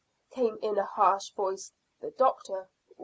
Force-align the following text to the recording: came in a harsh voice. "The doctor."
came 0.31 0.57
in 0.63 0.79
a 0.79 0.83
harsh 0.83 1.29
voice. 1.35 1.73
"The 1.99 2.09
doctor." 2.09 2.71